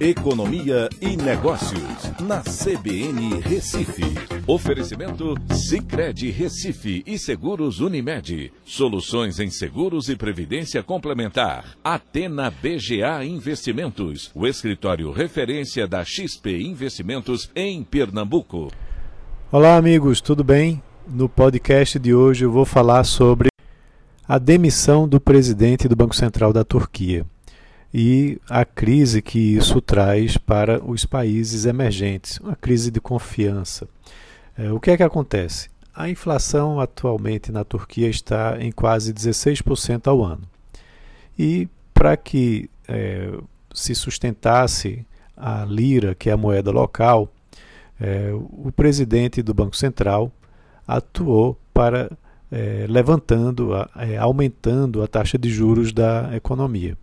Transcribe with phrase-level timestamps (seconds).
[0.00, 4.02] Economia e Negócios, na CBN Recife.
[4.46, 8.50] Oferecimento Cicred Recife e Seguros Unimed.
[8.64, 11.76] Soluções em seguros e previdência complementar.
[11.84, 18.72] Atena BGA Investimentos, o escritório referência da XP Investimentos em Pernambuco.
[19.52, 20.82] Olá, amigos, tudo bem?
[21.06, 23.50] No podcast de hoje eu vou falar sobre
[24.26, 27.26] a demissão do presidente do Banco Central da Turquia
[27.92, 33.88] e a crise que isso traz para os países emergentes, uma crise de confiança.
[34.56, 35.68] É, o que é que acontece?
[35.94, 40.42] A inflação atualmente na Turquia está em quase 16% ao ano.
[41.38, 43.32] E para que é,
[43.74, 45.04] se sustentasse
[45.36, 47.28] a lira, que é a moeda local,
[48.00, 50.30] é, o presidente do Banco Central
[50.86, 52.10] atuou para
[52.52, 56.96] é, levantando, é, aumentando a taxa de juros da economia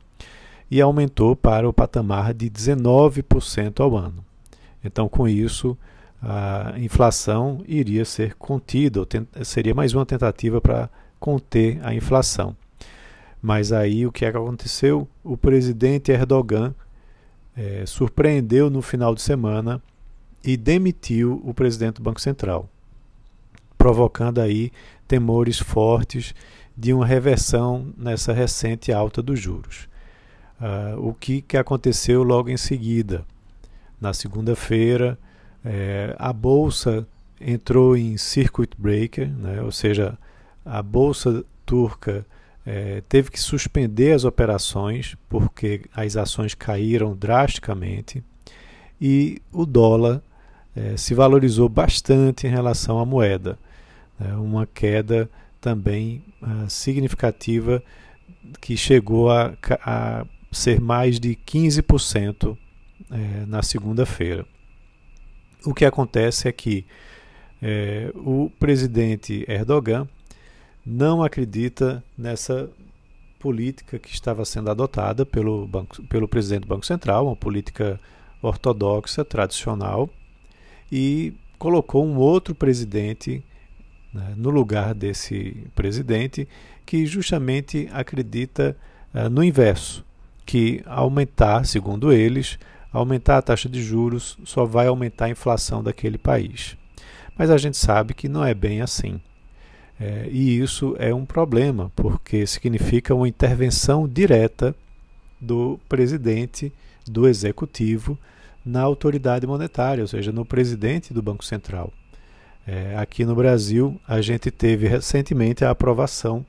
[0.69, 4.23] e aumentou para o patamar de 19% ao ano.
[4.83, 5.77] Então, com isso,
[6.21, 9.05] a inflação iria ser contida,
[9.43, 12.55] seria mais uma tentativa para conter a inflação.
[13.41, 15.07] Mas aí o que é que aconteceu?
[15.23, 16.73] O presidente Erdogan
[17.55, 19.81] é, surpreendeu no final de semana
[20.43, 22.69] e demitiu o presidente do Banco Central,
[23.77, 24.71] provocando aí
[25.07, 26.33] temores fortes
[26.75, 29.87] de uma reversão nessa recente alta dos juros.
[30.59, 33.23] Uh, o que, que aconteceu logo em seguida?
[33.99, 35.17] Na segunda-feira,
[35.63, 37.07] é, a bolsa
[37.39, 39.61] entrou em circuit breaker, né?
[39.61, 40.17] ou seja,
[40.65, 42.25] a bolsa turca
[42.65, 48.23] é, teve que suspender as operações porque as ações caíram drasticamente
[48.99, 50.21] e o dólar
[50.75, 53.57] é, se valorizou bastante em relação à moeda,
[54.19, 54.35] né?
[54.35, 57.81] uma queda também uh, significativa
[58.61, 62.57] que chegou a, a ser mais de 15%
[63.11, 64.45] é, na segunda-feira.
[65.65, 66.85] O que acontece é que
[67.61, 70.07] é, o presidente Erdogan
[70.85, 72.69] não acredita nessa
[73.39, 77.99] política que estava sendo adotada pelo, banco, pelo presidente do Banco Central, uma política
[78.41, 80.09] ortodoxa, tradicional,
[80.91, 83.43] e colocou um outro presidente
[84.13, 86.47] né, no lugar desse presidente
[86.85, 88.77] que justamente acredita
[89.13, 90.06] uh, no inverso
[90.47, 92.57] que aumentar, segundo eles,
[92.91, 96.77] aumentar a taxa de juros só vai aumentar a inflação daquele país.
[97.37, 99.19] Mas a gente sabe que não é bem assim.
[99.99, 104.73] É, e isso é um problema, porque significa uma intervenção direta
[105.39, 106.71] do presidente,
[107.05, 108.17] do executivo,
[108.65, 111.91] na autoridade monetária, ou seja, no presidente do Banco Central.
[112.65, 116.45] É, aqui no Brasil, a gente teve recentemente a aprovação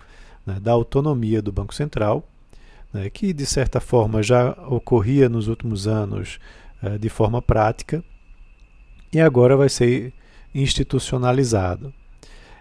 [0.46, 2.24] né, da autonomia do Banco Central,
[2.92, 6.38] né, que de certa forma já ocorria nos últimos anos
[6.82, 8.02] uh, de forma prática
[9.12, 10.12] e agora vai ser
[10.54, 11.92] institucionalizado.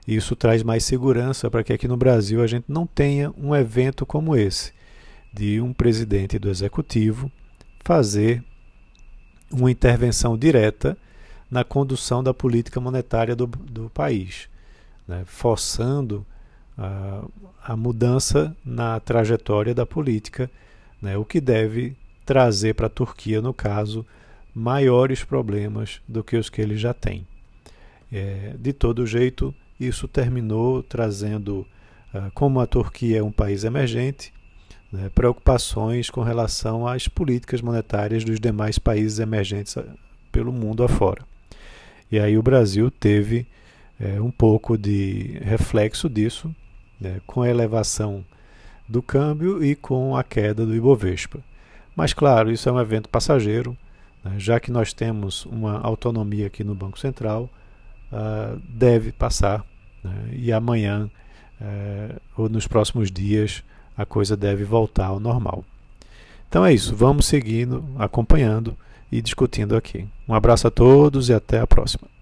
[0.08, 4.06] Isso traz mais segurança para que aqui no Brasil a gente não tenha um evento
[4.06, 4.72] como esse,
[5.34, 7.30] de um presidente do executivo
[7.84, 8.44] fazer
[9.52, 10.98] uma intervenção direta
[11.50, 14.50] na condução da política monetária do, do país,
[15.08, 16.26] né, forçando
[16.78, 17.24] a,
[17.64, 20.50] a mudança na trajetória da política,
[21.02, 21.96] né, o que deve
[22.26, 24.06] trazer para a Turquia, no caso,
[24.54, 27.26] maiores problemas do que os que ele já tem.
[28.12, 31.66] É, de todo jeito, isso terminou trazendo,
[32.14, 34.34] uh, como a Turquia é um país emergente,
[34.92, 39.86] né, preocupações com relação às políticas monetárias dos demais países emergentes ah,
[40.32, 41.24] pelo mundo afora.
[42.12, 43.46] E aí o Brasil teve
[44.00, 46.54] é, um pouco de reflexo disso,
[47.00, 48.24] né, com a elevação
[48.88, 51.40] do câmbio e com a queda do Ibovespa.
[51.96, 53.78] Mas, claro, isso é um evento passageiro,
[54.24, 57.50] né, já que nós temos uma autonomia aqui no Banco Central,
[58.12, 59.66] uh, deve passar
[60.04, 61.10] né, e amanhã
[61.62, 63.64] uh, ou nos próximos dias
[63.98, 65.66] a coisa deve voltar ao normal.
[66.48, 68.78] Então é isso, vamos seguindo, acompanhando
[69.12, 70.08] e discutindo aqui.
[70.28, 72.17] Um abraço a todos e até a próxima.